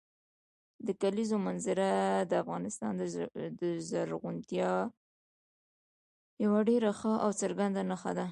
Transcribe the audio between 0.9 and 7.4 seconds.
کلیزو منظره د افغانستان د زرغونتیا یوه ډېره ښه او